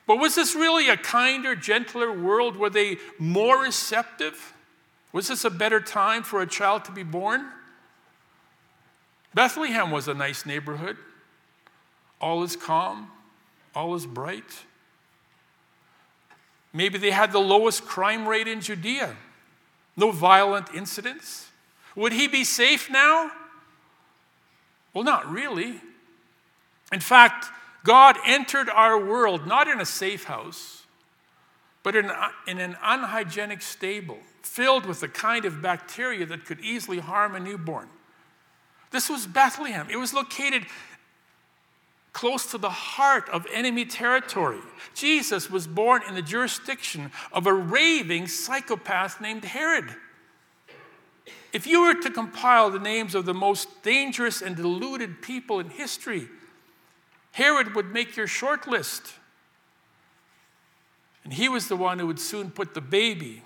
But 0.08 0.18
was 0.18 0.36
this 0.36 0.56
really 0.56 0.90
a 0.90 0.98
kinder, 0.98 1.56
gentler 1.56 2.12
world? 2.12 2.56
Were 2.56 2.70
they 2.70 2.98
more 3.18 3.62
receptive? 3.62 4.54
Was 5.14 5.28
this 5.28 5.46
a 5.46 5.50
better 5.50 5.80
time 5.80 6.24
for 6.24 6.42
a 6.42 6.48
child 6.48 6.86
to 6.86 6.92
be 6.92 7.04
born? 7.04 7.46
Bethlehem 9.34 9.92
was 9.92 10.08
a 10.08 10.14
nice 10.14 10.46
neighborhood. 10.46 10.98
All 12.20 12.44
is 12.44 12.56
calm, 12.56 13.12
all 13.76 13.96
is 13.96 14.06
bright. 14.06 14.64
Maybe 16.74 16.98
they 16.98 17.12
had 17.12 17.32
the 17.32 17.40
lowest 17.40 17.86
crime 17.86 18.28
rate 18.28 18.48
in 18.48 18.62
Judea, 18.62 19.16
no 19.98 20.12
violent 20.12 20.68
incidents. 20.74 21.50
Would 21.96 22.14
he 22.14 22.28
be 22.28 22.44
safe 22.44 22.90
now? 22.90 23.32
Well, 24.94 25.04
not 25.04 25.30
really. 25.30 25.82
In 26.92 27.00
fact, 27.00 27.48
God 27.84 28.18
entered 28.26 28.70
our 28.70 29.04
world 29.04 29.48
not 29.48 29.68
in 29.68 29.80
a 29.80 29.86
safe 29.86 30.26
house, 30.26 30.86
but 31.84 31.96
in, 31.96 32.12
in 32.48 32.60
an 32.60 32.78
unhygienic 32.84 33.62
stable 33.62 34.20
filled 34.42 34.86
with 34.86 35.00
the 35.00 35.08
kind 35.08 35.46
of 35.46 35.62
bacteria 35.62 36.26
that 36.26 36.46
could 36.46 36.60
easily 36.60 37.00
harm 37.00 37.36
a 37.36 37.40
newborn. 37.40 37.88
This 38.92 39.10
was 39.10 39.28
Bethlehem. 39.28 39.88
It 39.90 39.98
was 39.98 40.14
located 40.14 40.66
close 42.20 42.52
to 42.52 42.58
the 42.58 42.70
heart 42.70 43.30
of 43.30 43.48
enemy 43.54 43.86
territory. 43.86 44.60
Jesus 44.94 45.50
was 45.50 45.66
born 45.66 46.02
in 46.06 46.16
the 46.16 46.22
jurisdiction 46.22 47.14
of 47.32 47.48
a 47.48 47.54
raving 47.54 48.28
psychopath 48.28 49.22
named 49.22 49.46
Herod. 49.46 49.96
If 51.54 51.66
you 51.66 51.82
were 51.82 51.94
to 51.94 52.10
compile 52.10 52.72
the 52.72 52.80
names 52.80 53.16
of 53.16 53.24
the 53.24 53.34
most 53.34 53.84
dangerous 53.84 54.42
and 54.42 54.58
deluded 54.58 55.22
people 55.22 55.62
in 55.62 55.70
history, 55.70 56.28
Herod 57.32 57.74
would 57.74 57.94
make 57.94 58.18
your 58.18 58.28
short 58.28 58.68
list. 58.68 59.14
And 61.24 61.32
he 61.32 61.48
was 61.48 61.70
the 61.70 61.78
one 61.78 62.00
who 62.00 62.08
would 62.08 62.20
soon 62.20 62.52
put 62.52 62.74
the 62.74 62.82
baby 62.82 63.44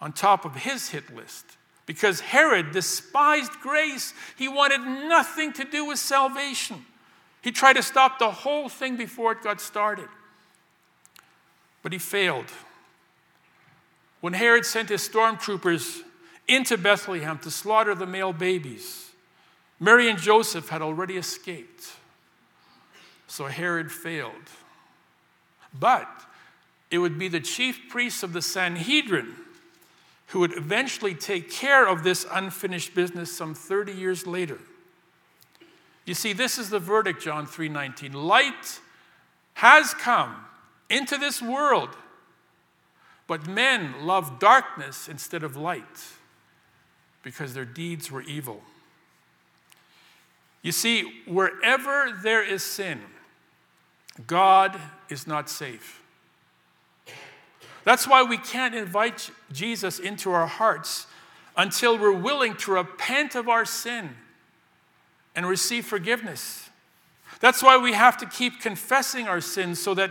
on 0.00 0.14
top 0.14 0.46
of 0.46 0.56
his 0.56 0.88
hit 0.88 1.14
list 1.14 1.44
because 1.84 2.20
Herod 2.20 2.72
despised 2.72 3.52
grace. 3.60 4.14
He 4.38 4.48
wanted 4.48 4.80
nothing 4.80 5.52
to 5.52 5.64
do 5.64 5.84
with 5.84 5.98
salvation. 5.98 6.86
He 7.42 7.50
tried 7.50 7.74
to 7.74 7.82
stop 7.82 8.18
the 8.18 8.30
whole 8.30 8.68
thing 8.68 8.96
before 8.96 9.32
it 9.32 9.42
got 9.42 9.60
started. 9.60 10.08
But 11.82 11.92
he 11.92 11.98
failed. 11.98 12.46
When 14.20 14.32
Herod 14.32 14.64
sent 14.64 14.88
his 14.88 15.06
stormtroopers 15.06 16.02
into 16.46 16.78
Bethlehem 16.78 17.38
to 17.40 17.50
slaughter 17.50 17.94
the 17.94 18.06
male 18.06 18.32
babies, 18.32 19.10
Mary 19.80 20.08
and 20.08 20.18
Joseph 20.18 20.68
had 20.68 20.80
already 20.80 21.16
escaped. 21.16 21.88
So 23.26 23.46
Herod 23.46 23.90
failed. 23.90 24.32
But 25.78 26.08
it 26.90 26.98
would 26.98 27.18
be 27.18 27.26
the 27.26 27.40
chief 27.40 27.88
priests 27.88 28.22
of 28.22 28.32
the 28.32 28.42
Sanhedrin 28.42 29.34
who 30.28 30.40
would 30.40 30.56
eventually 30.56 31.14
take 31.14 31.50
care 31.50 31.86
of 31.86 32.04
this 32.04 32.24
unfinished 32.30 32.94
business 32.94 33.36
some 33.36 33.54
30 33.54 33.92
years 33.92 34.26
later. 34.26 34.58
You 36.04 36.14
see, 36.14 36.32
this 36.32 36.58
is 36.58 36.70
the 36.70 36.80
verdict, 36.80 37.22
John 37.22 37.46
3:19. 37.46 38.12
Light 38.12 38.80
has 39.54 39.94
come 39.94 40.46
into 40.88 41.16
this 41.16 41.40
world, 41.40 41.96
but 43.26 43.46
men 43.46 44.06
love 44.06 44.38
darkness 44.38 45.08
instead 45.08 45.42
of 45.42 45.56
light 45.56 46.06
because 47.22 47.54
their 47.54 47.64
deeds 47.64 48.10
were 48.10 48.22
evil. 48.22 48.64
You 50.62 50.72
see, 50.72 51.22
wherever 51.26 52.12
there 52.22 52.42
is 52.42 52.62
sin, 52.62 53.02
God 54.26 54.80
is 55.08 55.26
not 55.26 55.48
safe. 55.48 56.02
That's 57.84 58.06
why 58.06 58.22
we 58.22 58.38
can't 58.38 58.74
invite 58.74 59.30
Jesus 59.50 59.98
into 59.98 60.30
our 60.32 60.46
hearts 60.46 61.06
until 61.56 61.98
we're 61.98 62.12
willing 62.12 62.56
to 62.56 62.72
repent 62.72 63.34
of 63.34 63.48
our 63.48 63.64
sin 63.64 64.16
and 65.34 65.46
receive 65.46 65.86
forgiveness. 65.86 66.68
That's 67.40 67.62
why 67.62 67.76
we 67.76 67.92
have 67.92 68.18
to 68.18 68.26
keep 68.26 68.60
confessing 68.60 69.26
our 69.26 69.40
sins 69.40 69.80
so 69.82 69.94
that 69.94 70.10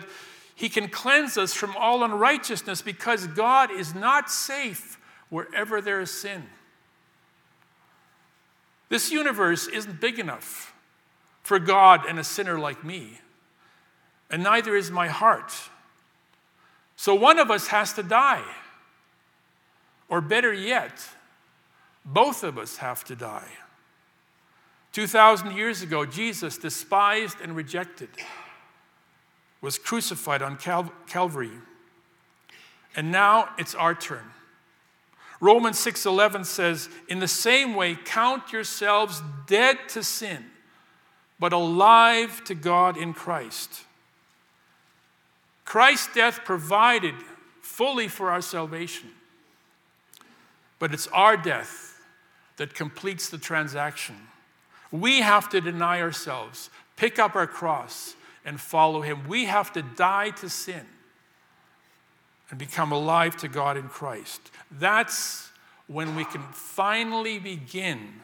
He 0.56 0.70
can 0.70 0.90
cleanse 0.90 1.38
us 1.38 1.54
from 1.54 1.76
all 1.78 2.04
unrighteousness 2.04 2.82
because 2.82 3.28
God 3.28 3.72
is 3.72 3.96
not 3.96 4.30
safe 4.30 5.00
wherever 5.30 5.82
there 5.82 6.02
is 6.02 6.12
sin. 6.12 6.44
This 8.90 9.12
universe 9.12 9.68
isn't 9.68 10.02
big 10.02 10.20
enough 10.20 10.74
for 11.42 11.60
God 11.60 12.06
and 12.06 12.20
a 12.20 12.24
sinner 12.24 12.60
like 12.60 12.84
me, 12.84 13.20
and 14.30 14.44
neither 14.44 14.76
is 14.76 14.92
my 14.92 15.08
heart. 15.08 15.54
So 16.98 17.16
one 17.16 17.40
of 17.40 17.50
us 17.50 17.68
has 17.68 17.94
to 17.94 18.04
die. 18.04 18.44
Or 20.08 20.20
better 20.20 20.54
yet, 20.54 21.02
both 22.06 22.44
of 22.44 22.58
us 22.58 22.78
have 22.78 23.04
to 23.06 23.16
die. 23.16 23.48
2,000 24.92 25.56
years 25.56 25.82
ago, 25.82 26.06
Jesus, 26.06 26.58
despised 26.58 27.38
and 27.42 27.56
rejected, 27.56 28.10
was 29.62 29.78
crucified 29.78 30.42
on 30.42 30.58
Cal- 30.58 30.92
Calvary. 31.08 31.52
And 32.96 33.12
now 33.12 33.50
it's 33.58 33.74
our 33.76 33.96
turn. 33.96 34.32
Romans 35.40 35.80
6:11 35.80 36.44
says, 36.44 36.90
"In 37.08 37.20
the 37.20 37.28
same 37.28 37.74
way 37.74 37.96
count 37.96 38.52
yourselves 38.52 39.22
dead 39.48 39.90
to 39.90 40.04
sin, 40.04 40.52
but 41.40 41.54
alive 41.54 42.44
to 42.44 42.54
God 42.54 42.98
in 42.98 43.14
Christ." 43.14 43.86
Christ's 45.66 46.14
death 46.14 46.44
provided 46.44 47.16
fully 47.62 48.08
for 48.08 48.30
our 48.30 48.42
salvation. 48.42 49.16
But 50.80 50.94
it's 50.94 51.08
our 51.08 51.38
death 51.38 52.04
that 52.58 52.74
completes 52.74 53.30
the 53.30 53.38
transaction. 53.38 54.28
We 54.92 55.22
have 55.22 55.50
to 55.50 55.62
deny 55.62 56.02
ourselves, 56.02 56.70
pick 56.98 57.18
up 57.18 57.36
our 57.36 57.48
cross, 57.48 58.16
and 58.44 58.60
follow 58.60 59.02
Him. 59.02 59.28
We 59.28 59.46
have 59.46 59.72
to 59.74 59.82
die 59.82 60.32
to 60.32 60.50
sin 60.50 60.86
and 62.50 62.60
become 62.60 62.92
alive 62.92 63.38
to 63.38 63.48
God 63.48 63.78
in 63.78 63.88
Christ. 63.88 64.42
That's 64.70 65.50
when 65.88 66.16
we 66.16 66.26
can 66.26 66.42
finally 66.52 67.40
begin 67.40 68.22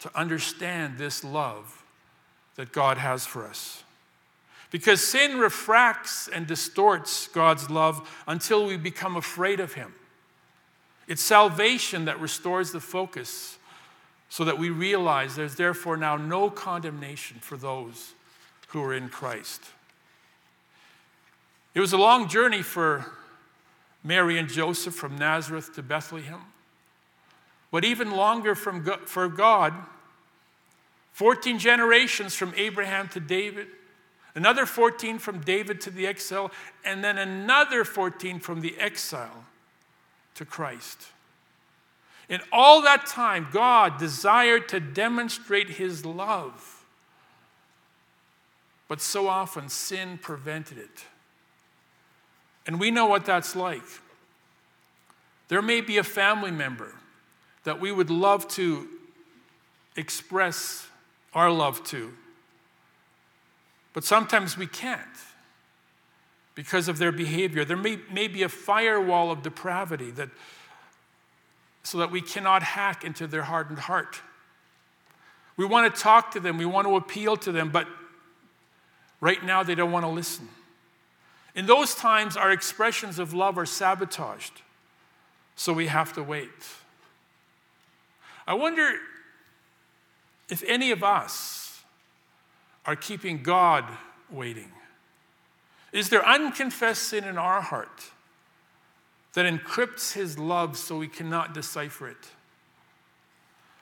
to 0.00 0.10
understand 0.18 0.98
this 0.98 1.24
love 1.24 1.84
that 2.56 2.72
God 2.72 2.98
has 2.98 3.24
for 3.24 3.46
us. 3.46 3.82
Because 4.70 5.06
sin 5.06 5.38
refracts 5.38 6.28
and 6.28 6.46
distorts 6.46 7.28
God's 7.28 7.70
love 7.70 8.22
until 8.26 8.66
we 8.66 8.76
become 8.76 9.16
afraid 9.16 9.60
of 9.60 9.74
Him. 9.74 9.94
It's 11.08 11.22
salvation 11.22 12.06
that 12.06 12.20
restores 12.20 12.72
the 12.72 12.80
focus 12.80 13.55
so 14.28 14.44
that 14.44 14.58
we 14.58 14.70
realize 14.70 15.36
there's 15.36 15.56
therefore 15.56 15.96
now 15.96 16.16
no 16.16 16.50
condemnation 16.50 17.38
for 17.40 17.56
those 17.56 18.14
who 18.68 18.82
are 18.82 18.94
in 18.94 19.08
Christ. 19.08 19.62
It 21.74 21.80
was 21.80 21.92
a 21.92 21.98
long 21.98 22.28
journey 22.28 22.62
for 22.62 23.06
Mary 24.02 24.38
and 24.38 24.48
Joseph 24.48 24.94
from 24.94 25.16
Nazareth 25.16 25.74
to 25.74 25.82
Bethlehem, 25.82 26.40
but 27.70 27.84
even 27.84 28.12
longer 28.12 28.54
from, 28.54 28.84
for 29.06 29.28
God 29.28 29.74
14 31.16 31.58
generations 31.58 32.34
from 32.34 32.52
Abraham 32.58 33.08
to 33.08 33.20
David, 33.20 33.68
another 34.34 34.66
14 34.66 35.18
from 35.18 35.40
David 35.40 35.80
to 35.80 35.90
the 35.90 36.06
exile, 36.06 36.50
and 36.84 37.02
then 37.02 37.16
another 37.16 37.84
14 37.84 38.38
from 38.38 38.60
the 38.60 38.76
exile 38.78 39.44
to 40.34 40.44
Christ. 40.44 41.06
In 42.28 42.40
all 42.50 42.82
that 42.82 43.06
time, 43.06 43.48
God 43.52 43.98
desired 43.98 44.68
to 44.70 44.80
demonstrate 44.80 45.70
his 45.70 46.04
love. 46.04 46.84
But 48.88 49.00
so 49.00 49.28
often, 49.28 49.68
sin 49.68 50.18
prevented 50.18 50.78
it. 50.78 51.04
And 52.66 52.80
we 52.80 52.90
know 52.90 53.06
what 53.06 53.24
that's 53.24 53.54
like. 53.54 53.82
There 55.48 55.62
may 55.62 55.80
be 55.80 55.98
a 55.98 56.04
family 56.04 56.50
member 56.50 56.94
that 57.64 57.80
we 57.80 57.92
would 57.92 58.10
love 58.10 58.48
to 58.48 58.88
express 59.96 60.88
our 61.32 61.50
love 61.50 61.82
to, 61.84 62.12
but 63.92 64.04
sometimes 64.04 64.58
we 64.58 64.66
can't 64.66 65.00
because 66.54 66.88
of 66.88 66.98
their 66.98 67.12
behavior. 67.12 67.64
There 67.64 67.76
may, 67.76 67.98
may 68.10 68.28
be 68.28 68.42
a 68.42 68.48
firewall 68.48 69.30
of 69.30 69.42
depravity 69.42 70.10
that 70.12 70.30
so 71.96 72.00
that 72.00 72.10
we 72.10 72.20
cannot 72.20 72.62
hack 72.62 73.04
into 73.04 73.26
their 73.26 73.44
hardened 73.44 73.78
heart. 73.78 74.20
We 75.56 75.64
want 75.64 75.94
to 75.94 75.98
talk 75.98 76.32
to 76.32 76.40
them, 76.40 76.58
we 76.58 76.66
want 76.66 76.86
to 76.86 76.94
appeal 76.94 77.38
to 77.38 77.50
them, 77.50 77.70
but 77.70 77.88
right 79.18 79.42
now 79.42 79.62
they 79.62 79.74
don't 79.74 79.92
want 79.92 80.04
to 80.04 80.10
listen. 80.10 80.46
In 81.54 81.64
those 81.64 81.94
times, 81.94 82.36
our 82.36 82.50
expressions 82.50 83.18
of 83.18 83.32
love 83.32 83.56
are 83.56 83.64
sabotaged, 83.64 84.60
so 85.54 85.72
we 85.72 85.86
have 85.86 86.12
to 86.12 86.22
wait. 86.22 86.50
I 88.46 88.52
wonder 88.52 88.96
if 90.50 90.62
any 90.68 90.90
of 90.90 91.02
us 91.02 91.82
are 92.84 92.94
keeping 92.94 93.42
God 93.42 93.86
waiting. 94.30 94.70
Is 95.92 96.10
there 96.10 96.28
unconfessed 96.28 97.04
sin 97.04 97.24
in 97.24 97.38
our 97.38 97.62
heart? 97.62 98.10
That 99.36 99.44
encrypts 99.44 100.14
his 100.14 100.38
love 100.38 100.78
so 100.78 100.96
we 100.96 101.06
cannot 101.06 101.52
decipher 101.52 102.08
it. 102.08 102.30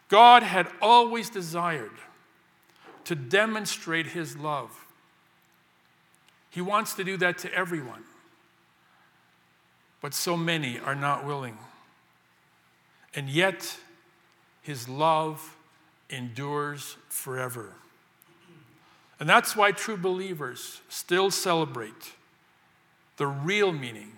God 0.08 0.42
had 0.42 0.66
always 0.82 1.30
desired 1.30 1.92
to 3.04 3.14
demonstrate 3.14 4.06
his 4.06 4.36
love. 4.36 4.84
He 6.50 6.60
wants 6.60 6.94
to 6.94 7.04
do 7.04 7.16
that 7.18 7.38
to 7.38 7.54
everyone. 7.54 8.02
But 10.00 10.12
so 10.12 10.36
many 10.36 10.80
are 10.80 10.96
not 10.96 11.24
willing. 11.24 11.56
And 13.14 13.28
yet, 13.28 13.76
his 14.60 14.88
love 14.88 15.56
endures 16.10 16.96
forever. 17.08 17.74
And 19.20 19.28
that's 19.28 19.54
why 19.54 19.70
true 19.70 19.96
believers 19.96 20.80
still 20.88 21.30
celebrate 21.30 22.14
the 23.18 23.28
real 23.28 23.70
meaning 23.70 24.14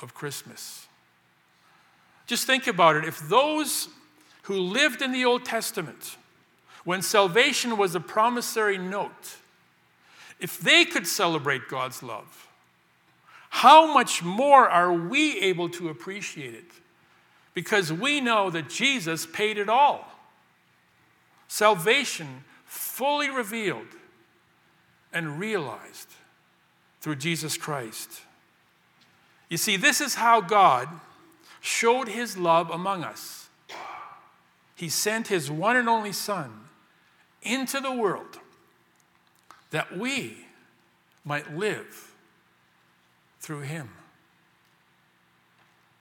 of 0.00 0.14
Christmas. 0.14 0.86
Just 2.26 2.46
think 2.46 2.66
about 2.66 2.96
it. 2.96 3.04
If 3.04 3.28
those 3.28 3.88
who 4.42 4.58
lived 4.58 5.02
in 5.02 5.12
the 5.12 5.24
Old 5.24 5.44
Testament, 5.44 6.16
when 6.84 7.02
salvation 7.02 7.76
was 7.76 7.94
a 7.94 8.00
promissory 8.00 8.78
note, 8.78 9.36
if 10.38 10.58
they 10.58 10.84
could 10.84 11.06
celebrate 11.06 11.68
God's 11.68 12.02
love, 12.02 12.48
how 13.50 13.92
much 13.92 14.22
more 14.22 14.68
are 14.68 14.92
we 14.92 15.40
able 15.40 15.68
to 15.70 15.88
appreciate 15.88 16.54
it? 16.54 16.70
Because 17.54 17.92
we 17.92 18.20
know 18.20 18.50
that 18.50 18.68
Jesus 18.68 19.24
paid 19.24 19.56
it 19.56 19.68
all. 19.68 20.06
Salvation 21.48 22.44
fully 22.66 23.30
revealed 23.30 23.86
and 25.12 25.40
realized 25.40 26.08
through 27.00 27.16
Jesus 27.16 27.56
Christ. 27.56 28.20
You 29.48 29.56
see, 29.56 29.76
this 29.76 30.00
is 30.00 30.16
how 30.16 30.40
God 30.40 30.88
showed 31.60 32.08
his 32.08 32.36
love 32.36 32.70
among 32.70 33.04
us. 33.04 33.48
He 34.74 34.88
sent 34.88 35.28
his 35.28 35.50
one 35.50 35.76
and 35.76 35.88
only 35.88 36.12
Son 36.12 36.52
into 37.42 37.80
the 37.80 37.92
world 37.92 38.38
that 39.70 39.96
we 39.96 40.46
might 41.24 41.56
live 41.56 42.12
through 43.40 43.60
him. 43.60 43.90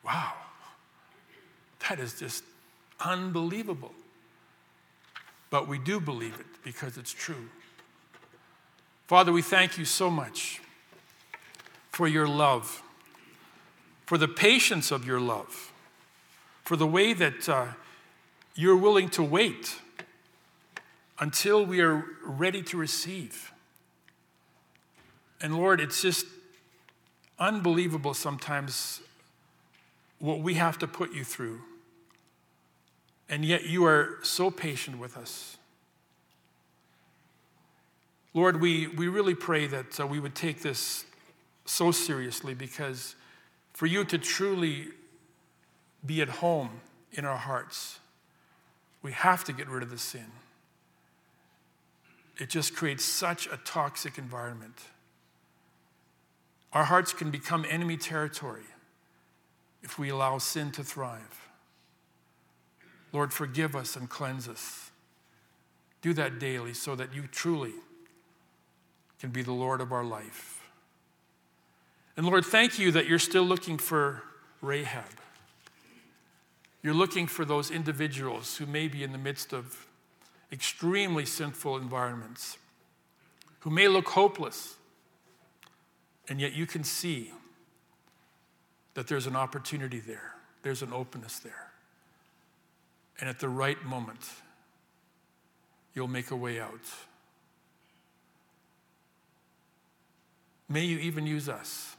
Wow. 0.04 0.34
That 1.88 2.00
is 2.00 2.20
just 2.20 2.44
unbelievable. 3.00 3.94
But 5.50 5.68
we 5.68 5.78
do 5.78 6.00
believe 6.00 6.40
it 6.40 6.46
because 6.64 6.98
it's 6.98 7.14
true. 7.14 7.50
Father, 9.08 9.32
we 9.32 9.42
thank 9.42 9.78
you 9.78 9.86
so 9.86 10.10
much 10.10 10.62
for 11.92 12.08
your 12.08 12.28
love 12.28 12.82
for 14.06 14.18
the 14.18 14.28
patience 14.28 14.92
of 14.92 15.06
your 15.06 15.20
love, 15.20 15.74
for 16.64 16.76
the 16.76 16.88
way 16.88 17.14
that 17.14 17.50
uh, 17.50 17.66
you're 18.56 18.78
willing 18.78 19.10
to 19.10 19.24
wait 19.24 19.76
until 21.20 21.66
we 21.66 21.82
are 21.82 22.06
ready 22.24 22.62
to 22.62 22.78
receive. 22.78 23.52
And 25.42 25.56
Lord, 25.56 25.82
it's 25.82 26.02
just 26.02 26.26
unbelievable 27.40 28.14
sometimes 28.14 29.02
what 30.20 30.40
we 30.40 30.56
have 30.56 30.78
to 30.80 30.88
put 30.88 31.14
you 31.14 31.24
through. 31.24 31.62
And 33.28 33.44
yet 33.44 33.66
you 33.66 33.86
are 33.86 34.20
so 34.22 34.52
patient 34.52 35.00
with 35.00 35.18
us. 35.18 35.58
Lord, 38.34 38.62
we, 38.62 38.88
we 38.88 39.08
really 39.08 39.34
pray 39.34 39.66
that 39.68 40.00
uh, 40.00 40.06
we 40.06 40.20
would 40.20 40.36
take 40.36 40.62
this 40.62 41.06
so 41.66 41.92
seriously 41.92 42.54
because 42.54 43.16
for 43.76 43.88
you 43.88 44.06
to 44.06 44.18
truly 44.18 44.88
be 46.06 46.22
at 46.22 46.30
home 46.30 46.70
in 47.12 47.26
our 47.26 47.36
hearts, 47.36 48.00
we 49.02 49.12
have 49.12 49.44
to 49.44 49.54
get 49.54 49.68
rid 49.68 49.84
of 49.84 49.90
the 49.90 49.98
sin. 49.98 50.32
It 52.38 52.50
just 52.50 52.74
creates 52.74 53.04
such 53.04 53.48
a 53.48 53.60
toxic 53.66 54.18
environment. 54.18 54.80
Our 56.72 56.86
hearts 56.86 57.12
can 57.12 57.32
become 57.32 57.66
enemy 57.70 57.98
territory 57.98 58.64
if 59.84 60.00
we 60.00 60.10
allow 60.10 60.38
sin 60.38 60.72
to 60.72 60.84
thrive. 60.84 61.50
Lord, 63.12 63.34
forgive 63.34 63.76
us 63.76 63.98
and 63.98 64.10
cleanse 64.10 64.48
us. 64.48 64.90
Do 66.02 66.14
that 66.14 66.40
daily 66.40 66.74
so 66.74 66.96
that 66.96 67.14
you 67.14 67.24
truly 67.30 67.74
can 69.20 69.32
be 69.32 69.42
the 69.42 69.52
Lord 69.52 69.82
of 69.82 69.92
our 69.92 70.04
life. 70.04 70.55
And 72.18 72.26
Lord, 72.26 72.46
thank 72.46 72.80
you 72.80 72.92
that 72.92 73.08
you're 73.08 73.20
still 73.20 73.44
looking 73.44 73.78
for 73.78 74.24
Rahab. 74.62 75.04
You're 76.82 76.94
looking 76.94 77.28
for 77.28 77.46
those 77.46 77.72
individuals 77.72 78.58
who 78.58 78.66
may 78.66 78.88
be 78.88 79.04
in 79.04 79.12
the 79.12 79.18
midst 79.18 79.54
of 79.54 79.88
extremely 80.52 81.26
sinful 81.26 81.78
environments, 81.78 82.58
who 83.62 83.70
may 83.70 83.88
look 83.88 84.10
hopeless, 84.10 84.76
and 86.30 86.40
yet 86.40 86.54
you 86.54 86.66
can 86.66 86.84
see 86.84 87.32
that 88.94 89.08
there's 89.08 89.28
an 89.28 89.36
opportunity 89.36 90.00
there, 90.00 90.36
there's 90.62 90.82
an 90.82 90.94
openness 90.94 91.40
there. 91.40 91.72
And 93.20 93.30
at 93.30 93.40
the 93.40 93.50
right 93.50 93.84
moment, 93.84 94.30
you'll 95.94 96.08
make 96.08 96.32
a 96.32 96.36
way 96.36 96.60
out. 96.60 96.82
May 100.70 100.86
you 100.86 100.98
even 101.00 101.26
use 101.28 101.50
us 101.50 101.96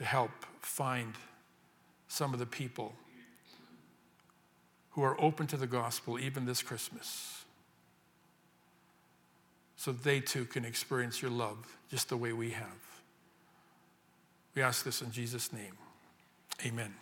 to 0.00 0.06
help 0.06 0.30
find 0.60 1.12
some 2.08 2.32
of 2.32 2.38
the 2.38 2.46
people 2.46 2.94
who 4.92 5.02
are 5.02 5.20
open 5.20 5.46
to 5.46 5.58
the 5.58 5.66
gospel 5.66 6.18
even 6.18 6.46
this 6.46 6.62
Christmas 6.62 7.44
so 9.76 9.92
they 9.92 10.20
too 10.20 10.46
can 10.46 10.64
experience 10.64 11.20
your 11.20 11.30
love 11.30 11.76
just 11.90 12.08
the 12.08 12.16
way 12.16 12.32
we 12.32 12.50
have. 12.50 12.66
We 14.54 14.62
ask 14.62 14.86
this 14.86 15.02
in 15.02 15.12
Jesus' 15.12 15.52
name. 15.52 15.76
Amen. 16.64 16.94